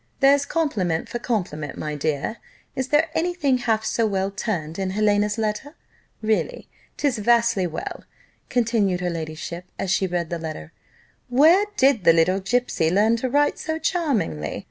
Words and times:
There's 0.19 0.47
compliment 0.47 1.09
for 1.09 1.19
compliment, 1.19 1.77
my 1.77 1.93
dear. 1.93 2.37
Is 2.75 2.87
there 2.87 3.11
any 3.13 3.35
thing 3.35 3.59
half 3.59 3.85
so 3.85 4.07
well 4.07 4.31
turned 4.31 4.79
in 4.79 4.89
Helena's 4.89 5.37
letter? 5.37 5.75
Really, 6.23 6.67
'tis 6.97 7.19
vastly 7.19 7.67
well," 7.67 8.05
continued 8.49 9.01
her 9.01 9.11
ladyship, 9.11 9.65
as 9.77 9.91
she 9.91 10.07
read 10.07 10.31
the 10.31 10.39
letter: 10.39 10.71
"where 11.29 11.67
did 11.77 12.03
the 12.03 12.13
little 12.13 12.39
gipsy 12.39 12.89
learn 12.89 13.15
to 13.17 13.29
write 13.29 13.59
so 13.59 13.77
charmingly? 13.77 14.59